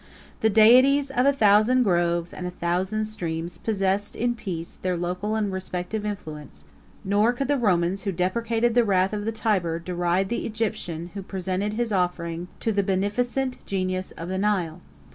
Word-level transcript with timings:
The 0.39 0.49
deities 0.49 1.11
of 1.11 1.27
a 1.27 1.31
thousand 1.31 1.83
groves 1.83 2.33
and 2.33 2.47
a 2.47 2.49
thousand 2.49 3.05
streams 3.05 3.59
possessed, 3.59 4.15
in 4.15 4.33
peace, 4.33 4.79
their 4.81 4.97
local 4.97 5.35
and 5.35 5.53
respective 5.53 6.03
influence; 6.07 6.65
nor 7.03 7.33
could 7.33 7.47
the 7.47 7.55
Romans 7.55 8.01
who 8.01 8.11
deprecated 8.11 8.73
the 8.73 8.83
wrath 8.83 9.13
of 9.13 9.25
the 9.25 9.31
Tiber, 9.31 9.77
deride 9.77 10.29
the 10.29 10.43
Egyptian 10.47 11.11
who 11.13 11.21
presented 11.21 11.73
his 11.73 11.91
offering 11.91 12.47
to 12.61 12.71
the 12.71 12.81
beneficent 12.81 13.63
genius 13.67 14.09
of 14.13 14.27
the 14.27 14.39
Nile. 14.39 14.81